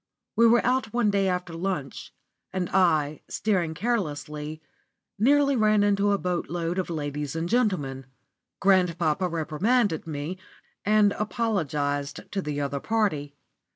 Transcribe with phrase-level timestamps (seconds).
[0.35, 2.11] We were out one day after lunch,
[2.51, 4.59] and I, steering carelessly,
[5.19, 8.07] nearly ran into a boatload of ladies and gentlemen.
[8.59, 10.39] Grandpapa reprimanded me,
[10.83, 13.35] and apologised to the other party.